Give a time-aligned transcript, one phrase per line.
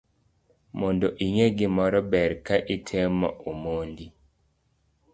[0.79, 4.05] Mondo inge gimoro ber ka itemo omondi